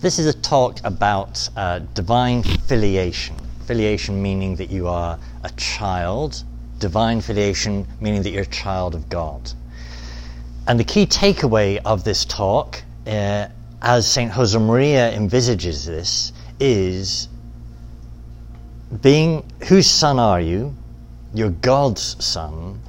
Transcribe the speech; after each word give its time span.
This 0.00 0.18
is 0.18 0.26
a 0.26 0.32
talk 0.32 0.78
about 0.84 1.48
uh, 1.56 1.80
divine 1.94 2.42
filiation. 2.42 3.36
Filiation 3.66 4.22
meaning 4.22 4.56
that 4.56 4.70
you 4.70 4.86
are 4.88 5.18
a 5.42 5.50
child, 5.56 6.44
divine 6.78 7.20
filiation 7.20 7.86
meaning 8.00 8.22
that 8.22 8.30
you're 8.30 8.42
a 8.42 8.46
child 8.46 8.94
of 8.94 9.08
God. 9.08 9.50
And 10.66 10.78
the 10.78 10.84
key 10.84 11.06
takeaway 11.06 11.80
of 11.84 12.04
this 12.04 12.24
talk, 12.24 12.82
uh, 13.06 13.48
as 13.82 14.06
St. 14.06 14.32
Josemaria 14.32 15.12
envisages 15.12 15.84
this, 15.84 16.32
is 16.60 17.28
being 19.02 19.44
whose 19.66 19.86
son 19.86 20.18
are 20.18 20.40
you? 20.40 20.74
You're 21.34 21.50
God's 21.50 22.24
son, 22.24 22.80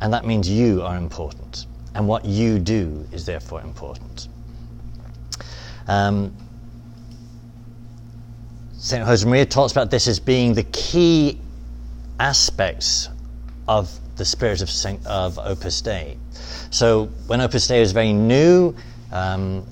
and 0.00 0.12
that 0.12 0.24
means 0.24 0.48
you 0.48 0.82
are 0.82 0.96
important. 0.96 1.66
And 1.94 2.06
what 2.06 2.24
you 2.24 2.58
do 2.58 3.06
is 3.12 3.24
therefore 3.24 3.62
important. 3.62 4.28
Um, 5.86 6.34
St. 8.78 9.04
Josemaria 9.04 9.48
talks 9.48 9.72
about 9.72 9.90
this 9.90 10.06
as 10.06 10.20
being 10.20 10.54
the 10.54 10.62
key 10.64 11.40
aspects 12.20 13.08
of 13.66 13.90
the 14.16 14.24
spirit 14.24 14.62
of, 14.62 14.70
Saint, 14.70 15.04
of 15.06 15.38
Opus 15.38 15.80
Dei. 15.80 16.16
So 16.70 17.06
when 17.26 17.40
Opus 17.40 17.66
Dei 17.66 17.80
was 17.80 17.92
very 17.92 18.12
new, 18.12 18.74
um, 19.12 19.66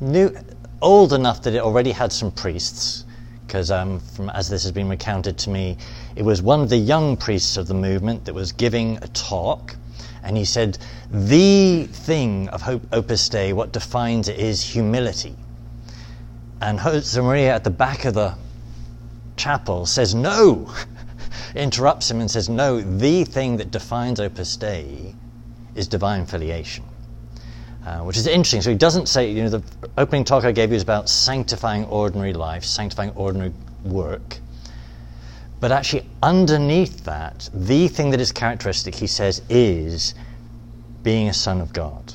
new, 0.00 0.34
old 0.80 1.12
enough 1.12 1.42
that 1.42 1.54
it 1.54 1.60
already 1.60 1.92
had 1.92 2.12
some 2.12 2.30
priests, 2.30 3.04
because 3.46 3.70
um, 3.70 4.00
as 4.34 4.48
this 4.48 4.62
has 4.62 4.72
been 4.72 4.88
recounted 4.88 5.38
to 5.38 5.50
me, 5.50 5.76
it 6.16 6.22
was 6.22 6.42
one 6.42 6.60
of 6.60 6.68
the 6.68 6.76
young 6.76 7.16
priests 7.16 7.56
of 7.56 7.66
the 7.66 7.74
movement 7.74 8.24
that 8.24 8.34
was 8.34 8.52
giving 8.52 8.96
a 9.02 9.08
talk, 9.08 9.76
and 10.22 10.36
he 10.36 10.44
said, 10.44 10.78
the 11.10 11.84
thing 11.84 12.48
of 12.48 12.62
Opus 12.92 13.28
Dei, 13.28 13.52
what 13.52 13.72
defines 13.72 14.28
it 14.28 14.38
is 14.38 14.62
humility. 14.62 15.36
And 16.60 16.78
Josemaria 16.78 17.50
at 17.50 17.64
the 17.64 17.70
back 17.70 18.04
of 18.06 18.14
the 18.14 18.34
chapel 19.36 19.84
says, 19.86 20.14
no, 20.14 20.72
interrupts 21.54 22.10
him 22.10 22.20
and 22.20 22.30
says, 22.30 22.48
no, 22.48 22.80
the 22.80 23.24
thing 23.24 23.58
that 23.58 23.70
defines 23.70 24.18
Opus 24.18 24.56
Dei 24.56 25.14
is 25.74 25.88
divine 25.88 26.24
filiation. 26.24 26.84
Uh, 27.84 27.98
which 27.98 28.16
is 28.16 28.26
interesting. 28.26 28.62
So 28.62 28.70
he 28.70 28.76
doesn't 28.76 29.08
say, 29.08 29.30
you 29.30 29.42
know, 29.42 29.50
the 29.50 29.62
opening 29.98 30.24
talk 30.24 30.44
I 30.44 30.52
gave 30.52 30.70
you 30.70 30.76
is 30.76 30.82
about 30.82 31.06
sanctifying 31.10 31.84
ordinary 31.84 32.32
life, 32.32 32.64
sanctifying 32.64 33.10
ordinary 33.10 33.52
work. 33.84 34.38
But 35.60 35.72
actually, 35.72 36.06
underneath 36.22 37.04
that, 37.04 37.48
the 37.54 37.88
thing 37.88 38.10
that 38.10 38.20
is 38.20 38.32
characteristic, 38.32 38.94
he 38.94 39.06
says, 39.06 39.40
is 39.48 40.14
being 41.02 41.28
a 41.28 41.34
son 41.34 41.60
of 41.60 41.72
God. 41.72 42.14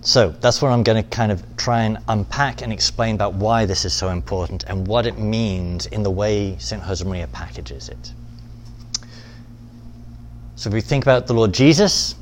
So 0.00 0.30
that's 0.30 0.62
what 0.62 0.72
I'm 0.72 0.84
going 0.84 1.02
to 1.02 1.08
kind 1.10 1.30
of 1.30 1.44
try 1.58 1.82
and 1.82 1.98
unpack 2.08 2.62
and 2.62 2.72
explain 2.72 3.14
about 3.14 3.34
why 3.34 3.66
this 3.66 3.84
is 3.84 3.92
so 3.92 4.08
important 4.08 4.64
and 4.64 4.86
what 4.86 5.06
it 5.06 5.18
means 5.18 5.84
in 5.84 6.02
the 6.02 6.10
way 6.10 6.56
St. 6.58 6.82
Josemaria 6.82 7.30
packages 7.30 7.90
it. 7.90 8.12
So 10.56 10.68
if 10.68 10.74
we 10.74 10.80
think 10.80 11.04
about 11.04 11.26
the 11.26 11.34
Lord 11.34 11.52
Jesus, 11.52 12.14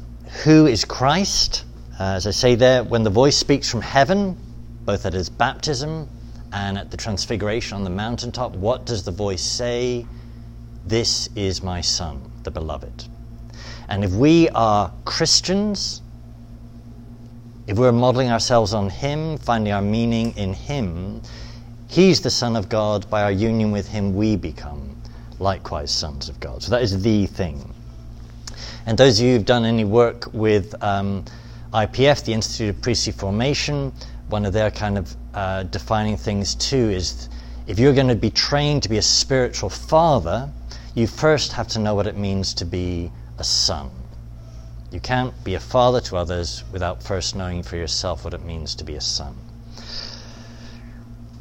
who 0.43 0.67
is 0.67 0.85
Christ? 0.85 1.65
Uh, 1.99 2.15
as 2.17 2.27
I 2.27 2.33
say 2.33 2.57
there, 2.57 2.83
when 2.83 3.05
the 3.05 3.11
voice 3.11 3.37
speaks 3.37 3.71
from 3.71 3.83
heaven, 3.83 4.37
both 4.85 5.07
at 5.07 5.13
his 5.13 5.31
baptism 5.31 6.09
and 6.57 6.79
at 6.79 6.91
the 6.91 6.97
transfiguration 6.97 7.77
on 7.77 7.85
the 7.85 7.91
mountaintop, 7.91 8.57
what 8.57 8.87
does 8.87 9.05
the 9.05 9.11
voice 9.11 9.43
say? 9.43 10.07
This 10.87 11.29
is 11.37 11.63
my 11.63 11.83
Son, 11.83 12.19
the 12.45 12.51
beloved. 12.51 13.05
And 13.91 14.03
if 14.03 14.13
we 14.13 14.49
are 14.51 14.91
Christians, 15.05 16.01
if 17.67 17.77
we're 17.77 17.93
modeling 17.93 18.31
ourselves 18.31 18.73
on 18.73 18.89
Him, 18.89 19.37
finding 19.37 19.75
our 19.75 19.83
meaning 19.83 20.35
in 20.39 20.55
Him, 20.55 21.21
He's 21.89 22.23
the 22.23 22.31
Son 22.31 22.57
of 22.57 22.71
God. 22.71 23.09
By 23.11 23.25
our 23.25 23.33
union 23.33 23.71
with 23.71 23.87
Him, 23.87 24.17
we 24.17 24.35
become 24.35 24.97
likewise 25.39 25.91
sons 25.91 26.31
of 26.31 26.41
God. 26.41 26.63
So 26.63 26.71
that 26.71 26.81
is 26.81 27.03
the 27.03 27.27
thing. 27.27 27.75
And 28.87 28.97
those 28.97 29.21
of 29.21 29.27
you 29.27 29.35
who've 29.35 29.45
done 29.45 29.67
any 29.67 29.85
work 29.85 30.33
with 30.33 30.75
um, 30.83 31.27
IPF, 31.75 32.25
the 32.25 32.33
Institute 32.33 32.75
of 32.75 32.81
Priestly 32.81 33.13
Formation, 33.13 33.93
one 34.29 34.45
of 34.45 34.53
their 34.53 34.71
kind 34.71 34.99
of 34.99 35.15
uh, 35.35 35.63
defining 35.65 36.17
things 36.17 36.55
too 36.55 36.91
is 36.91 37.29
if 37.67 37.79
you're 37.79 37.95
going 37.95 38.09
to 38.09 38.15
be 38.15 38.31
trained 38.31 38.83
to 38.85 38.89
be 38.89 38.99
a 38.99 39.03
spiritual 39.03 39.71
father, 39.71 40.51
you 40.95 41.07
first 41.07 41.53
have 41.53 41.69
to 41.69 41.79
know 41.79 41.95
what 41.95 42.07
it 42.07 42.17
means 42.17 42.55
to 42.55 42.65
be 42.65 43.11
a 43.39 43.45
son. 43.45 43.91
You 44.91 45.01
can't 45.01 45.33
be 45.45 45.55
a 45.55 45.61
father 45.61 46.01
to 46.03 46.17
others 46.17 46.65
without 46.73 47.03
first 47.03 47.37
knowing 47.37 47.63
for 47.63 47.77
yourself 47.77 48.25
what 48.25 48.35
it 48.35 48.45
means 48.45 48.75
to 48.77 48.85
be 48.85 48.95
a 48.95 49.01
son. 49.01 49.37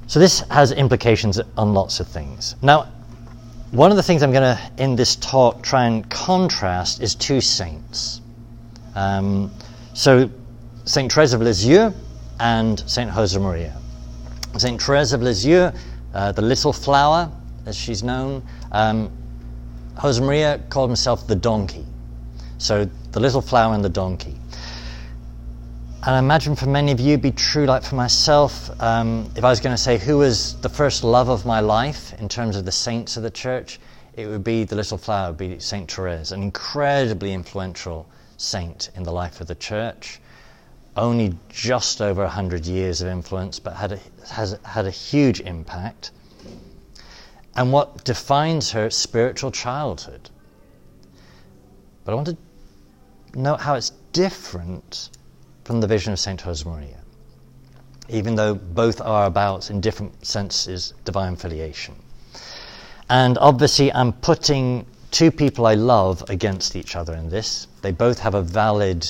So 0.08 0.20
this 0.20 0.42
has 0.52 0.72
implications 0.72 1.40
on 1.58 1.74
lots 1.74 2.00
of 2.00 2.08
things. 2.08 2.56
Now, 2.62 2.92
one 3.72 3.92
of 3.92 3.98
the 3.98 4.04
things 4.04 4.24
I'm 4.24 4.32
going 4.32 4.56
to, 4.56 4.72
in 4.78 4.96
this 4.96 5.16
talk, 5.16 5.64
try 5.64 5.86
and 5.86 6.08
contrast 6.10 7.02
is 7.02 7.16
two 7.16 7.42
saints. 7.42 8.22
Um, 8.94 9.52
so, 9.94 10.30
Saint 10.86 11.12
Therese 11.12 11.34
of 11.34 11.42
Lisieux 11.42 11.94
and 12.40 12.80
Saint 12.90 13.12
Josemaria. 13.12 13.74
Saint 14.58 14.82
Therese 14.82 15.14
of 15.14 15.22
Lisieux, 15.22 15.72
uh, 16.14 16.32
the 16.32 16.42
little 16.42 16.74
flower, 16.74 17.32
as 17.66 17.76
she's 17.76 18.04
known, 18.04 18.44
um, 18.72 19.12
Josemaria 19.96 20.70
called 20.70 20.90
himself 20.90 21.28
the 21.28 21.36
donkey. 21.36 21.86
So, 22.58 22.90
the 23.12 23.20
little 23.20 23.42
flower 23.42 23.74
and 23.74 23.84
the 23.84 23.90
donkey. 23.90 24.36
And 26.06 26.16
I 26.16 26.20
imagine 26.20 26.56
for 26.56 26.68
many 26.68 26.92
of 26.92 27.00
you, 27.00 27.18
be 27.18 27.32
true 27.32 27.66
like 27.66 27.84
for 27.84 27.96
myself. 27.96 28.70
Um, 28.80 29.32
if 29.36 29.44
I 29.44 29.50
was 29.50 29.60
going 29.60 29.76
to 29.76 29.82
say 29.82 29.98
who 29.98 30.20
was 30.20 30.56
the 30.62 30.70
first 30.70 31.04
love 31.04 31.30
of 31.30 31.46
my 31.46 31.62
life 31.62 32.14
in 32.20 32.30
terms 32.30 32.56
of 32.56 32.64
the 32.64 32.72
saints 32.72 33.18
of 33.18 33.24
the 33.24 33.32
church, 33.32 33.80
it 34.14 34.28
would 34.28 34.44
be 34.44 34.64
the 34.64 34.76
little 34.76 34.98
flower, 34.98 35.30
would 35.30 35.38
be 35.38 35.60
Saint 35.60 35.92
Therese, 35.92 36.32
an 36.32 36.44
incredibly 36.44 37.34
influential 37.34 38.08
saint 38.38 38.92
in 38.96 39.04
the 39.04 39.12
life 39.12 39.42
of 39.42 39.48
the 39.48 39.56
church. 39.56 40.20
Only 40.98 41.38
just 41.50 42.02
over 42.02 42.22
100 42.24 42.66
years 42.66 43.02
of 43.02 43.10
influence, 43.10 43.60
but 43.60 43.76
had 43.76 43.92
a, 43.94 44.00
has 44.32 44.58
had 44.64 44.86
a 44.86 44.92
huge 44.92 45.42
impact. 45.42 46.12
And 47.56 47.72
what 47.72 48.04
defines 48.04 48.72
her 48.72 48.90
spiritual 48.90 49.52
childhood. 49.52 50.30
But 52.04 52.12
I 52.12 52.16
want 52.16 52.28
to 52.28 52.38
note 53.34 53.60
how 53.62 53.76
it's 53.76 53.92
different 54.14 55.10
from 55.66 55.82
the 55.82 55.88
vision 55.88 56.14
of 56.14 56.20
St. 56.20 56.42
Josemaria, 56.42 57.00
even 58.08 58.36
though 58.36 58.56
both 58.56 59.02
are 59.02 59.26
about, 59.26 59.70
in 59.70 59.82
different 59.82 60.26
senses, 60.26 60.94
divine 61.04 61.36
filiation. 61.36 61.96
And 63.10 63.38
obviously, 63.40 63.92
I'm 63.92 64.14
putting 64.14 64.86
two 65.12 65.32
people 65.32 65.66
I 65.66 65.74
love 65.74 66.24
against 66.30 66.76
each 66.76 66.96
other 66.96 67.16
in 67.16 67.30
this. 67.30 67.68
They 67.82 67.92
both 67.92 68.20
have 68.20 68.36
a 68.36 68.42
valid 68.42 69.08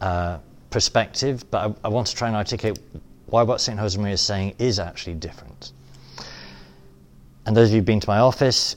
uh, 0.00 0.38
perspective, 0.72 1.48
but 1.50 1.70
I, 1.70 1.86
I, 1.86 1.88
want 1.88 2.08
to 2.08 2.16
try 2.16 2.28
and 2.28 2.36
articulate 2.36 2.78
why 3.26 3.42
what 3.42 3.60
St. 3.60 3.78
Josemaria 3.78 4.12
is 4.12 4.20
saying 4.20 4.54
is 4.58 4.78
actually 4.78 5.14
different. 5.14 5.72
And 7.46 7.56
those 7.56 7.68
of 7.68 7.74
you 7.74 7.78
who've 7.78 7.86
been 7.86 8.00
to 8.00 8.08
my 8.08 8.18
office, 8.18 8.76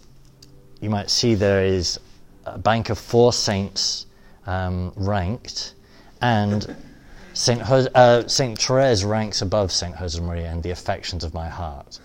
you 0.81 0.89
might 0.89 1.09
see 1.09 1.35
there 1.35 1.63
is 1.63 2.00
a 2.45 2.57
bank 2.57 2.89
of 2.89 3.00
four 3.00 3.33
saints 3.33 4.06
um, 4.45 4.94
ranked, 4.95 5.73
and 6.22 6.75
Saint, 7.33 7.61
uh, 7.61 8.27
Saint 8.27 8.59
Therese 8.59 9.03
ranks 9.03 9.41
above 9.41 9.72
Saint 9.72 9.95
Josemaria 9.95 10.51
in 10.51 10.62
the 10.62 10.72
affections 10.72 11.23
of 11.23 11.33
my 11.33 11.50
heart. 11.50 12.00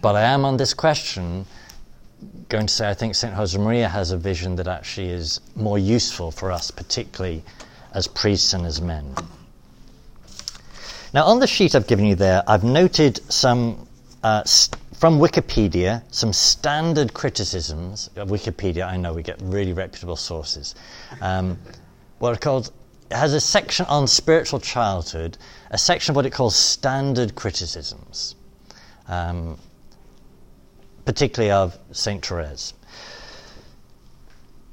But 0.00 0.14
I 0.14 0.22
am 0.22 0.44
on 0.44 0.56
this 0.56 0.72
question 0.72 1.44
going 2.48 2.66
to 2.66 2.72
say 2.72 2.88
I 2.88 2.94
think 2.94 3.14
Saint 3.14 3.34
Josemaria 3.34 3.90
has 3.90 4.12
a 4.12 4.16
vision 4.16 4.56
that 4.56 4.68
actually 4.68 5.10
is 5.10 5.40
more 5.56 5.78
useful 5.78 6.30
for 6.30 6.52
us, 6.52 6.70
particularly 6.70 7.42
as 7.92 8.06
priests 8.06 8.52
and 8.52 8.66
as 8.66 8.80
men. 8.80 9.14
Now, 11.14 11.24
on 11.24 11.40
the 11.40 11.46
sheet 11.46 11.74
I've 11.74 11.86
given 11.86 12.06
you 12.06 12.14
there, 12.14 12.42
I've 12.46 12.64
noted 12.64 13.20
some 13.30 13.86
uh, 14.22 14.44
st- 14.44 14.80
from 14.94 15.18
Wikipedia 15.18 16.02
some 16.10 16.32
standard 16.32 17.12
criticisms 17.12 18.08
of 18.16 18.28
Wikipedia. 18.28 18.86
I 18.86 18.96
know 18.96 19.12
we 19.12 19.22
get 19.22 19.40
really 19.42 19.72
reputable 19.72 20.16
sources. 20.16 20.74
Um, 21.20 21.58
what 22.18 22.32
are 22.32 22.38
called 22.38 22.70
it 23.12 23.16
has 23.16 23.34
a 23.34 23.40
section 23.40 23.84
on 23.86 24.06
spiritual 24.06 24.58
childhood, 24.58 25.36
a 25.70 25.76
section 25.76 26.12
of 26.12 26.16
what 26.16 26.24
it 26.24 26.30
calls 26.30 26.56
standard 26.56 27.34
criticisms, 27.34 28.36
um, 29.06 29.58
particularly 31.04 31.50
of 31.50 31.76
St. 31.90 32.24
Therese. 32.24 32.72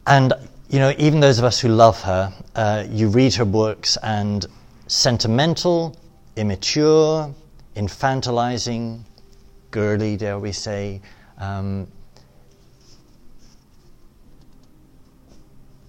And, 0.08 0.32
you 0.70 0.78
know, 0.78 0.94
even 1.00 1.20
those 1.20 1.40
of 1.40 1.46
us 1.46 1.60
who 1.60 1.70
love 1.70 2.00
her, 2.04 2.32
uh, 2.56 2.86
you 2.90 3.10
read 3.10 3.34
her 3.34 3.46
books 3.46 3.98
and 4.04 4.46
sentimental, 4.86 5.98
immature, 6.36 7.34
infantilizing, 7.76 9.02
girly, 9.72 10.16
dare 10.16 10.38
we 10.38 10.52
say, 10.52 11.02
um, 11.40 11.88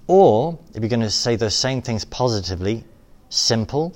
Or, 0.07 0.59
if 0.75 0.83
you're 0.83 0.89
going 0.89 1.03
to 1.03 1.11
say 1.11 1.37
those 1.37 1.55
same 1.55 1.83
things 1.83 2.05
positively, 2.05 2.83
simple, 3.29 3.95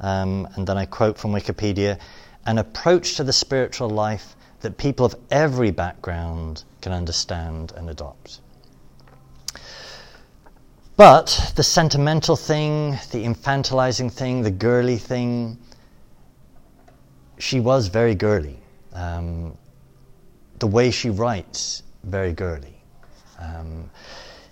um, 0.00 0.48
and 0.56 0.66
then 0.66 0.76
I 0.76 0.84
quote 0.84 1.16
from 1.16 1.30
Wikipedia 1.32 2.00
an 2.44 2.58
approach 2.58 3.14
to 3.18 3.24
the 3.24 3.32
spiritual 3.32 3.88
life 3.88 4.34
that 4.62 4.78
people 4.78 5.06
of 5.06 5.14
every 5.30 5.70
background 5.70 6.64
can 6.80 6.90
understand 6.90 7.72
and 7.76 7.88
adopt. 7.88 8.40
But 10.96 11.52
the 11.56 11.64
sentimental 11.64 12.36
thing, 12.36 12.92
the 13.10 13.24
infantilizing 13.24 14.12
thing, 14.12 14.42
the 14.42 14.50
girly 14.50 14.96
thing, 14.96 15.58
she 17.38 17.58
was 17.58 17.88
very 17.88 18.14
girly. 18.14 18.58
Um, 18.92 19.58
the 20.60 20.68
way 20.68 20.92
she 20.92 21.10
writes, 21.10 21.82
very 22.04 22.32
girly. 22.32 22.80
Um, 23.40 23.90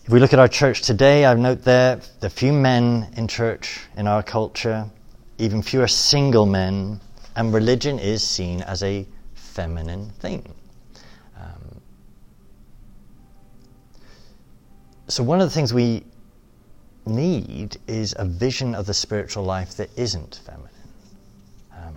if 0.04 0.08
we 0.08 0.18
look 0.18 0.32
at 0.32 0.40
our 0.40 0.48
church 0.48 0.82
today, 0.82 1.24
I 1.24 1.34
note 1.34 1.62
there 1.62 2.00
the 2.18 2.28
few 2.28 2.52
men 2.52 3.12
in 3.16 3.28
church 3.28 3.78
in 3.96 4.08
our 4.08 4.24
culture, 4.24 4.90
even 5.38 5.62
fewer 5.62 5.86
single 5.86 6.44
men, 6.44 7.00
and 7.36 7.54
religion 7.54 8.00
is 8.00 8.26
seen 8.26 8.62
as 8.62 8.82
a 8.82 9.06
feminine 9.34 10.10
thing. 10.18 10.52
Um, 11.40 11.80
so, 15.06 15.22
one 15.22 15.40
of 15.40 15.48
the 15.48 15.54
things 15.54 15.72
we 15.72 16.02
need 17.06 17.76
is 17.86 18.14
a 18.18 18.24
vision 18.24 18.74
of 18.74 18.86
the 18.86 18.94
spiritual 18.94 19.44
life 19.44 19.76
that 19.76 19.90
isn't 19.96 20.40
feminine. 20.44 20.68
Um, 21.72 21.94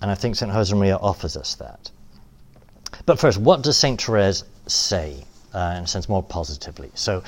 and 0.00 0.10
I 0.10 0.14
think 0.14 0.36
St. 0.36 0.50
Josemaria 0.52 0.98
offers 1.00 1.36
us 1.36 1.54
that. 1.56 1.90
But 3.06 3.18
first, 3.18 3.38
what 3.38 3.62
does 3.62 3.76
St. 3.76 4.00
Therese 4.00 4.44
say, 4.66 5.24
uh, 5.52 5.74
in 5.76 5.84
a 5.84 5.86
sense 5.86 6.08
more 6.08 6.22
positively? 6.22 6.90
So, 6.94 7.22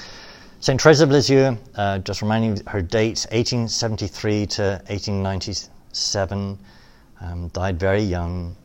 St. 0.61 0.81
Therese 0.81 1.01
of 1.01 1.11
Lisieux, 1.11 1.57
uh, 1.75 1.99
just 1.99 2.23
reminding 2.23 2.65
her 2.67 2.83
dates, 2.83 3.27
1873 3.27 4.47
to 4.47 4.63
1897, 4.89 6.59
um, 7.21 7.49
died 7.49 7.79
very 7.79 8.03
young. 8.03 8.57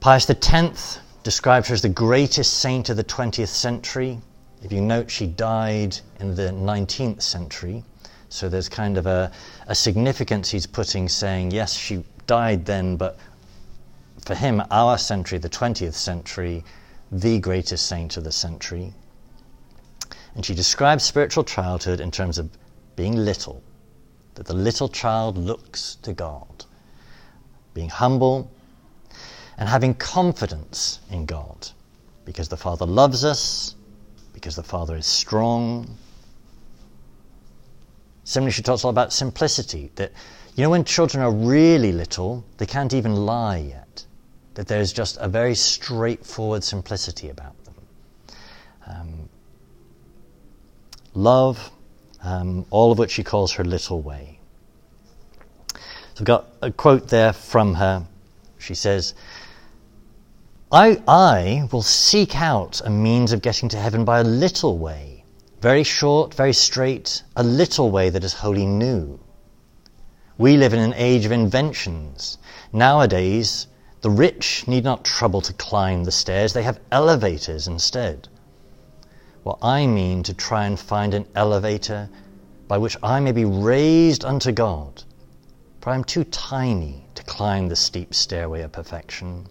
Pius 0.00 0.28
X 0.30 0.98
described 1.22 1.66
her 1.66 1.74
as 1.74 1.82
the 1.82 1.88
greatest 1.88 2.54
saint 2.54 2.88
of 2.88 2.96
the 2.96 3.04
20th 3.04 3.48
century. 3.48 4.20
If 4.66 4.72
you 4.72 4.80
note, 4.80 5.08
she 5.12 5.28
died 5.28 5.96
in 6.18 6.34
the 6.34 6.50
19th 6.50 7.22
century. 7.22 7.84
So 8.30 8.48
there's 8.48 8.68
kind 8.68 8.98
of 8.98 9.06
a, 9.06 9.30
a 9.68 9.76
significance 9.76 10.50
he's 10.50 10.66
putting, 10.66 11.08
saying, 11.08 11.52
yes, 11.52 11.72
she 11.72 12.02
died 12.26 12.66
then, 12.66 12.96
but 12.96 13.16
for 14.24 14.34
him, 14.34 14.60
our 14.72 14.98
century, 14.98 15.38
the 15.38 15.48
20th 15.48 15.94
century, 15.94 16.64
the 17.12 17.38
greatest 17.38 17.86
saint 17.86 18.16
of 18.16 18.24
the 18.24 18.32
century. 18.32 18.92
And 20.34 20.44
she 20.44 20.52
describes 20.52 21.04
spiritual 21.04 21.44
childhood 21.44 22.00
in 22.00 22.10
terms 22.10 22.36
of 22.36 22.50
being 22.96 23.14
little, 23.14 23.62
that 24.34 24.46
the 24.46 24.54
little 24.54 24.88
child 24.88 25.38
looks 25.38 25.94
to 26.02 26.12
God, 26.12 26.64
being 27.72 27.88
humble, 27.88 28.50
and 29.58 29.68
having 29.68 29.94
confidence 29.94 30.98
in 31.08 31.24
God, 31.24 31.68
because 32.24 32.48
the 32.48 32.56
Father 32.56 32.84
loves 32.84 33.24
us, 33.24 33.75
because 34.36 34.54
the 34.54 34.62
Father 34.62 34.94
is 34.96 35.06
strong. 35.06 35.96
Similarly, 38.24 38.52
she 38.52 38.60
talks 38.60 38.82
a 38.82 38.86
lot 38.86 38.90
about 38.90 39.12
simplicity, 39.14 39.90
that, 39.94 40.12
you 40.54 40.62
know, 40.62 40.68
when 40.68 40.84
children 40.84 41.24
are 41.24 41.32
really 41.32 41.90
little, 41.90 42.44
they 42.58 42.66
can't 42.66 42.92
even 42.92 43.16
lie 43.16 43.56
yet 43.56 44.04
that 44.52 44.68
there's 44.68 44.92
just 44.92 45.16
a 45.22 45.28
very 45.28 45.54
straightforward 45.54 46.62
simplicity 46.62 47.30
about 47.30 47.54
them. 47.64 47.74
Um, 48.86 49.28
love, 51.14 51.70
um, 52.22 52.66
all 52.68 52.92
of 52.92 52.98
which 52.98 53.12
she 53.12 53.24
calls 53.24 53.52
her 53.52 53.64
little 53.64 54.02
way. 54.02 54.38
So 55.72 56.20
I've 56.20 56.24
got 56.24 56.46
a 56.60 56.70
quote 56.70 57.08
there 57.08 57.32
from 57.32 57.74
her. 57.74 58.06
She 58.58 58.74
says, 58.74 59.14
I, 60.72 61.00
I 61.06 61.68
will 61.70 61.82
seek 61.82 62.34
out 62.34 62.80
a 62.84 62.90
means 62.90 63.30
of 63.30 63.40
getting 63.40 63.68
to 63.68 63.76
heaven 63.78 64.04
by 64.04 64.18
a 64.18 64.24
little 64.24 64.78
way, 64.78 65.24
very 65.60 65.84
short, 65.84 66.34
very 66.34 66.52
straight, 66.52 67.22
a 67.36 67.44
little 67.44 67.92
way 67.92 68.10
that 68.10 68.24
is 68.24 68.32
wholly 68.32 68.66
new. 68.66 69.20
We 70.36 70.56
live 70.56 70.74
in 70.74 70.80
an 70.80 70.92
age 70.94 71.24
of 71.24 71.30
inventions. 71.30 72.38
Nowadays, 72.72 73.68
the 74.00 74.10
rich 74.10 74.66
need 74.66 74.82
not 74.82 75.04
trouble 75.04 75.40
to 75.42 75.52
climb 75.52 76.02
the 76.02 76.10
stairs, 76.10 76.52
they 76.52 76.64
have 76.64 76.80
elevators 76.90 77.68
instead. 77.68 78.26
Well, 79.44 79.60
I 79.62 79.86
mean 79.86 80.24
to 80.24 80.34
try 80.34 80.66
and 80.66 80.80
find 80.80 81.14
an 81.14 81.28
elevator 81.36 82.08
by 82.66 82.78
which 82.78 82.96
I 83.04 83.20
may 83.20 83.30
be 83.30 83.44
raised 83.44 84.24
unto 84.24 84.50
God, 84.50 85.04
for 85.80 85.90
I 85.90 85.94
am 85.94 86.02
too 86.02 86.24
tiny 86.24 87.06
to 87.14 87.22
climb 87.22 87.68
the 87.68 87.76
steep 87.76 88.12
stairway 88.12 88.62
of 88.62 88.72
perfection. 88.72 89.46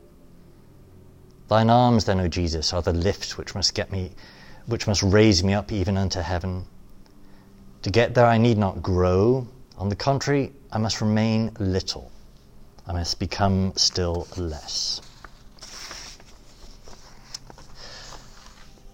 Thine 1.47 1.69
arms, 1.69 2.05
then, 2.05 2.19
O 2.19 2.27
Jesus, 2.27 2.73
are 2.73 2.81
the 2.81 2.93
lift 2.93 3.37
which 3.37 3.53
must 3.53 3.75
get 3.75 3.91
me, 3.91 4.11
which 4.65 4.87
must 4.87 5.03
raise 5.03 5.43
me 5.43 5.53
up 5.53 5.71
even 5.71 5.95
unto 5.95 6.19
heaven. 6.19 6.65
To 7.83 7.91
get 7.91 8.15
there, 8.15 8.25
I 8.25 8.39
need 8.39 8.57
not 8.57 8.81
grow. 8.81 9.47
On 9.77 9.89
the 9.89 9.95
contrary, 9.95 10.53
I 10.71 10.79
must 10.79 11.01
remain 11.01 11.51
little. 11.59 12.11
I 12.87 12.93
must 12.93 13.19
become 13.19 13.73
still 13.75 14.27
less. 14.37 15.01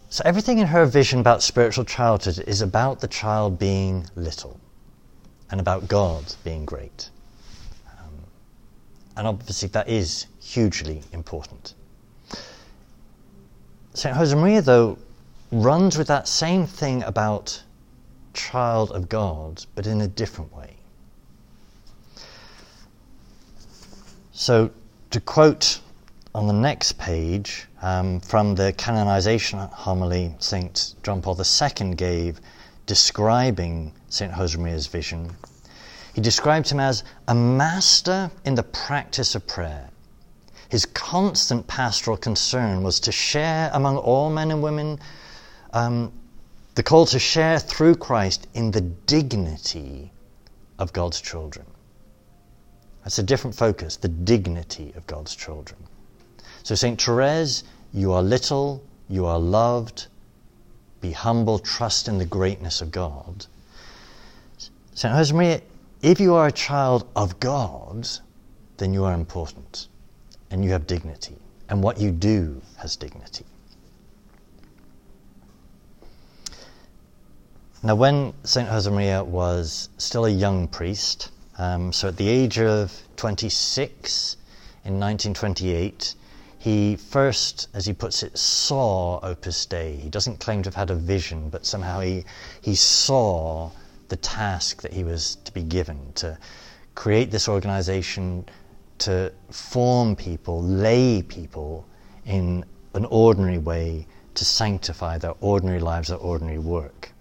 So, 0.09 0.21
everything 0.25 0.59
in 0.59 0.67
her 0.67 0.85
vision 0.85 1.21
about 1.21 1.41
spiritual 1.41 1.85
childhood 1.85 2.43
is 2.45 2.61
about 2.61 2.99
the 2.99 3.07
child 3.07 3.57
being 3.57 4.07
little 4.15 4.59
and 5.49 5.61
about 5.61 5.87
God 5.87 6.35
being 6.43 6.65
great. 6.65 7.09
Um, 7.97 8.25
and 9.15 9.25
obviously, 9.25 9.69
that 9.69 9.87
is 9.87 10.25
hugely 10.41 11.01
important. 11.13 11.75
St. 13.93 14.15
Josemaria, 14.15 14.63
though, 14.63 14.97
runs 15.51 15.97
with 15.97 16.07
that 16.07 16.27
same 16.27 16.65
thing 16.65 17.03
about 17.03 17.61
child 18.33 18.91
of 18.91 19.09
God, 19.09 19.65
but 19.75 19.85
in 19.85 20.01
a 20.01 20.07
different 20.07 20.53
way. 20.55 20.77
So, 24.31 24.71
to 25.11 25.19
quote 25.19 25.81
on 26.33 26.47
the 26.47 26.53
next 26.53 26.93
page 26.93 27.67
um, 27.81 28.21
from 28.21 28.55
the 28.55 28.71
canonization 28.73 29.59
homily 29.59 30.33
St. 30.39 30.95
John 31.03 31.21
Paul 31.21 31.37
II 31.39 31.93
gave 31.95 32.39
describing 32.85 33.93
St. 34.09 34.31
Josemaria's 34.31 34.87
vision, 34.87 35.35
he 36.13 36.21
described 36.21 36.69
him 36.69 36.79
as 36.79 37.03
a 37.27 37.35
master 37.35 38.31
in 38.45 38.55
the 38.55 38.63
practice 38.63 39.35
of 39.35 39.45
prayer. 39.47 39.90
His 40.71 40.85
constant 40.85 41.67
pastoral 41.67 42.15
concern 42.15 42.81
was 42.81 43.01
to 43.01 43.11
share 43.11 43.69
among 43.73 43.97
all 43.97 44.29
men 44.29 44.51
and 44.51 44.63
women 44.63 44.99
um, 45.73 46.13
the 46.75 46.81
call 46.81 47.05
to 47.07 47.19
share 47.19 47.59
through 47.59 47.95
Christ 47.95 48.47
in 48.53 48.71
the 48.71 48.79
dignity 48.79 50.13
of 50.79 50.93
God's 50.93 51.19
children. 51.19 51.65
That's 53.03 53.19
a 53.19 53.23
different 53.23 53.53
focus, 53.53 53.97
the 53.97 54.07
dignity 54.07 54.93
of 54.95 55.05
God's 55.07 55.35
children. 55.35 55.77
So, 56.63 56.73
St. 56.73 57.01
Therese, 57.01 57.65
you 57.91 58.13
are 58.13 58.23
little, 58.23 58.81
you 59.09 59.25
are 59.25 59.39
loved, 59.39 60.07
be 61.01 61.11
humble, 61.11 61.59
trust 61.59 62.07
in 62.07 62.17
the 62.17 62.23
greatness 62.23 62.79
of 62.79 62.91
God. 62.93 63.45
St. 64.93 65.13
Josemaria, 65.13 65.63
if 66.01 66.21
you 66.21 66.33
are 66.33 66.47
a 66.47 66.51
child 66.53 67.09
of 67.13 67.41
God, 67.41 68.07
then 68.77 68.93
you 68.93 69.03
are 69.03 69.13
important 69.13 69.89
and 70.51 70.63
you 70.63 70.71
have 70.71 70.85
dignity, 70.85 71.37
and 71.69 71.81
what 71.81 71.99
you 71.99 72.11
do 72.11 72.61
has 72.77 72.95
dignity. 72.95 73.45
Now, 77.83 77.95
when 77.95 78.33
St. 78.43 78.69
Josemaria 78.69 79.25
was 79.25 79.89
still 79.97 80.25
a 80.25 80.29
young 80.29 80.67
priest, 80.67 81.31
um, 81.57 81.91
so 81.91 82.09
at 82.09 82.17
the 82.17 82.29
age 82.29 82.59
of 82.59 82.91
26 83.15 84.37
in 84.85 84.99
1928, 84.99 86.13
he 86.59 86.95
first, 86.95 87.69
as 87.73 87.87
he 87.87 87.93
puts 87.93 88.21
it, 88.21 88.37
saw 88.37 89.19
Opus 89.23 89.65
Dei. 89.65 89.95
He 89.95 90.09
doesn't 90.09 90.39
claim 90.39 90.61
to 90.61 90.67
have 90.67 90.75
had 90.75 90.91
a 90.91 90.95
vision, 90.95 91.49
but 91.49 91.65
somehow 91.65 92.01
he, 92.01 92.23
he 92.61 92.75
saw 92.75 93.71
the 94.09 94.15
task 94.15 94.83
that 94.83 94.93
he 94.93 95.03
was 95.03 95.37
to 95.45 95.51
be 95.51 95.63
given 95.63 96.13
to 96.13 96.37
create 96.93 97.31
this 97.31 97.49
organization, 97.49 98.45
to 99.01 99.31
form 99.49 100.15
people, 100.15 100.61
lay 100.61 101.21
people 101.21 101.85
in 102.25 102.63
an 102.93 103.05
ordinary 103.05 103.57
way 103.57 104.07
to 104.35 104.45
sanctify 104.45 105.17
their 105.17 105.33
ordinary 105.41 105.79
lives, 105.79 106.09
their 106.09 106.17
ordinary 106.17 106.59
work. 106.59 107.11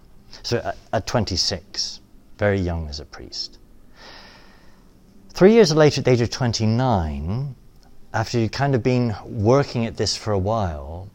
So 0.43 0.57
at, 0.57 0.77
at 0.93 1.07
26, 1.07 1.99
very 2.37 2.59
young 2.59 2.87
as 2.87 2.99
a 2.99 3.05
priest. 3.05 3.57
Three 5.29 5.53
years 5.53 5.73
later, 5.73 6.01
at 6.01 6.05
the 6.05 6.11
age 6.11 6.21
of 6.21 6.29
29, 6.29 7.55
after 8.13 8.39
you'd 8.39 8.51
kind 8.51 8.75
of 8.75 8.83
been 8.83 9.15
working 9.25 9.85
at 9.85 9.97
this 9.97 10.15
for 10.15 10.33
a 10.33 10.39
while, 10.39 11.09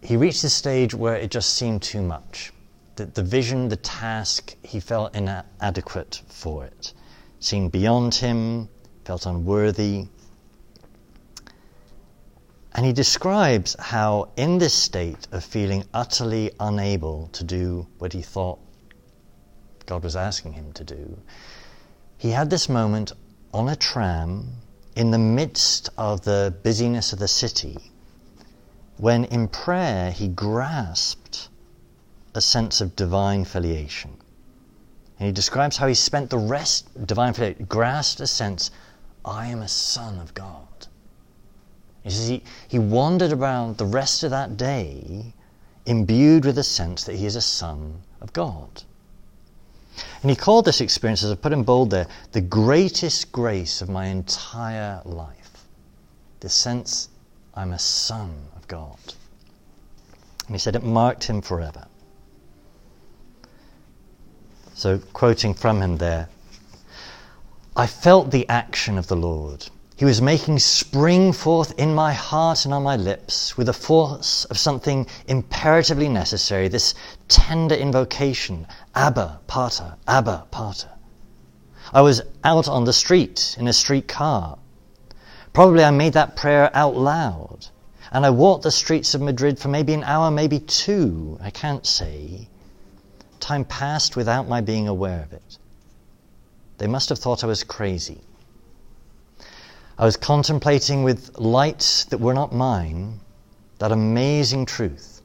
he 0.00 0.16
reached 0.16 0.44
a 0.44 0.50
stage 0.50 0.94
where 0.94 1.16
it 1.16 1.30
just 1.30 1.54
seemed 1.54 1.82
too 1.82 2.02
much. 2.02 2.52
That 2.96 3.14
the 3.14 3.22
vision, 3.22 3.68
the 3.68 3.76
task, 3.76 4.54
he 4.62 4.78
felt 4.80 5.14
inadequate 5.14 6.22
for 6.28 6.64
it. 6.64 6.92
Seemed 7.40 7.72
beyond 7.72 8.14
him, 8.14 8.68
felt 9.04 9.26
unworthy. 9.26 10.06
And 12.74 12.84
he 12.84 12.92
describes 12.92 13.76
how, 13.78 14.30
in 14.36 14.58
this 14.58 14.74
state 14.74 15.28
of 15.30 15.44
feeling 15.44 15.84
utterly 15.94 16.50
unable 16.58 17.28
to 17.32 17.44
do 17.44 17.86
what 17.98 18.12
he 18.12 18.22
thought 18.22 18.58
God 19.86 20.02
was 20.02 20.16
asking 20.16 20.54
him 20.54 20.72
to 20.72 20.84
do, 20.84 21.18
he 22.18 22.30
had 22.30 22.50
this 22.50 22.68
moment 22.68 23.12
on 23.52 23.68
a 23.68 23.76
tram 23.76 24.48
in 24.96 25.10
the 25.10 25.18
midst 25.18 25.90
of 25.96 26.22
the 26.22 26.54
busyness 26.62 27.12
of 27.12 27.18
the 27.18 27.28
city 27.28 27.76
when, 28.96 29.24
in 29.24 29.48
prayer, 29.48 30.10
he 30.10 30.28
grasped 30.28 31.48
a 32.34 32.40
sense 32.40 32.80
of 32.80 32.96
divine 32.96 33.44
filiation. 33.44 34.16
And 35.18 35.26
he 35.26 35.32
describes 35.32 35.76
how 35.76 35.86
he 35.86 35.94
spent 35.94 36.30
the 36.30 36.38
rest, 36.38 37.06
divine 37.06 37.32
filiation, 37.34 37.66
grasped 37.66 38.20
a 38.20 38.26
sense, 38.26 38.70
I 39.24 39.46
am 39.46 39.62
a 39.62 39.68
son 39.68 40.18
of 40.18 40.34
God. 40.34 40.68
He 42.02 42.10
says 42.10 42.28
he, 42.28 42.42
he 42.68 42.78
wandered 42.78 43.32
around 43.32 43.78
the 43.78 43.86
rest 43.86 44.22
of 44.22 44.30
that 44.30 44.56
day 44.56 45.32
imbued 45.86 46.44
with 46.44 46.58
a 46.58 46.64
sense 46.64 47.04
that 47.04 47.16
he 47.16 47.26
is 47.26 47.36
a 47.36 47.40
son 47.40 48.02
of 48.20 48.32
God. 48.32 48.82
And 50.22 50.30
he 50.30 50.36
called 50.36 50.64
this 50.64 50.80
experience, 50.80 51.22
as 51.22 51.30
I 51.30 51.34
put 51.36 51.52
in 51.52 51.62
bold 51.62 51.90
there, 51.90 52.08
the 52.32 52.40
greatest 52.40 53.30
grace 53.32 53.80
of 53.80 53.88
my 53.88 54.06
entire 54.06 55.00
life. 55.04 55.66
The 56.40 56.48
sense 56.48 57.08
I'm 57.54 57.72
a 57.72 57.78
son 57.78 58.34
of 58.56 58.66
God. 58.68 58.98
And 60.46 60.54
he 60.54 60.58
said 60.58 60.76
it 60.76 60.82
marked 60.82 61.24
him 61.24 61.40
forever. 61.40 61.86
So, 64.74 64.98
quoting 64.98 65.54
from 65.54 65.80
him 65.80 65.96
there, 65.96 66.28
I 67.76 67.86
felt 67.86 68.30
the 68.30 68.48
action 68.48 68.98
of 68.98 69.08
the 69.08 69.16
Lord 69.16 69.68
he 69.96 70.04
was 70.04 70.20
making 70.20 70.58
spring 70.58 71.32
forth 71.32 71.72
in 71.78 71.94
my 71.94 72.12
heart 72.12 72.64
and 72.64 72.74
on 72.74 72.82
my 72.82 72.96
lips 72.96 73.56
with 73.56 73.68
the 73.68 73.72
force 73.72 74.44
of 74.46 74.58
something 74.58 75.06
imperatively 75.28 76.08
necessary, 76.08 76.66
this 76.66 76.94
tender 77.28 77.76
invocation, 77.76 78.66
Abba, 78.96 79.38
Pater, 79.46 79.94
Abba, 80.08 80.46
Pater. 80.50 80.90
I 81.92 82.00
was 82.00 82.22
out 82.42 82.66
on 82.66 82.84
the 82.84 82.92
street 82.92 83.54
in 83.56 83.68
a 83.68 83.72
street 83.72 84.08
car. 84.08 84.58
Probably 85.52 85.84
I 85.84 85.92
made 85.92 86.14
that 86.14 86.34
prayer 86.34 86.70
out 86.74 86.96
loud. 86.96 87.68
And 88.10 88.26
I 88.26 88.30
walked 88.30 88.64
the 88.64 88.72
streets 88.72 89.14
of 89.14 89.20
Madrid 89.20 89.60
for 89.60 89.68
maybe 89.68 89.94
an 89.94 90.02
hour, 90.02 90.30
maybe 90.30 90.58
two, 90.58 91.38
I 91.40 91.50
can't 91.50 91.86
say. 91.86 92.48
Time 93.38 93.64
passed 93.64 94.16
without 94.16 94.48
my 94.48 94.60
being 94.60 94.88
aware 94.88 95.22
of 95.22 95.32
it. 95.32 95.58
They 96.78 96.86
must 96.86 97.08
have 97.08 97.18
thought 97.18 97.44
I 97.44 97.46
was 97.46 97.64
crazy. 97.64 98.20
I 99.96 100.04
was 100.04 100.16
contemplating 100.16 101.04
with 101.04 101.38
lights 101.38 102.04
that 102.06 102.18
were 102.18 102.34
not 102.34 102.52
mine 102.52 103.20
that 103.78 103.92
amazing 103.92 104.66
truth. 104.66 105.20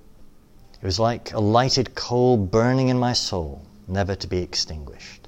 It 0.82 0.86
was 0.86 1.00
like 1.00 1.34
a 1.34 1.40
lighted 1.40 1.96
coal 1.96 2.38
burning 2.38 2.90
in 2.90 2.98
my 2.98 3.14
soul, 3.14 3.62
never 3.88 4.16
to 4.16 4.28
be 4.28 4.38
extinguished. 4.38 5.28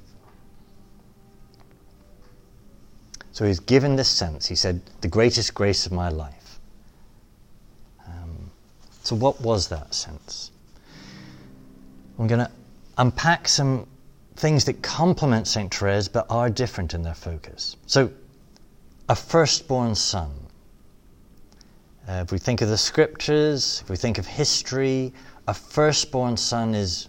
So 3.32 3.46
he's 3.46 3.60
given 3.60 3.96
this 3.96 4.08
sense. 4.08 4.46
He 4.46 4.54
said, 4.54 4.80
the 5.00 5.08
greatest 5.08 5.54
grace 5.54 5.86
of 5.86 5.92
my 5.92 6.08
life. 6.08 6.58
Um, 8.06 8.50
so, 9.02 9.16
what 9.16 9.40
was 9.40 9.68
that 9.68 9.94
sense? 9.94 10.50
I'm 12.18 12.26
going 12.26 12.40
to 12.40 12.50
unpack 12.98 13.48
some 13.48 13.86
things 14.36 14.64
that 14.64 14.82
complement 14.82 15.46
St. 15.46 15.72
Therese 15.72 16.08
but 16.08 16.26
are 16.30 16.50
different 16.50 16.94
in 16.94 17.02
their 17.02 17.14
focus. 17.14 17.76
So, 17.86 18.10
a 19.08 19.14
firstborn 19.14 19.94
son. 19.94 20.30
Uh, 22.08 22.22
if 22.24 22.32
we 22.32 22.38
think 22.38 22.60
of 22.62 22.68
the 22.68 22.78
scriptures, 22.78 23.80
if 23.82 23.90
we 23.90 23.96
think 23.96 24.18
of 24.18 24.26
history, 24.26 25.12
a 25.46 25.54
firstborn 25.54 26.36
son 26.36 26.74
is 26.74 27.08